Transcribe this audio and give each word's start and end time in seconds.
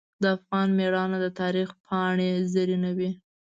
د 0.21 0.23
افغان 0.37 0.67
میړانه 0.77 1.17
د 1.23 1.27
تاریخ 1.39 1.69
پاڼې 1.85 2.29
زرینوي. 2.53 3.11